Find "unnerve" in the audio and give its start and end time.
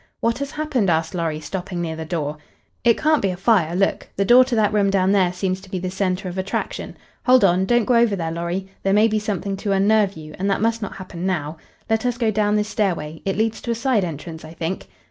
9.73-10.17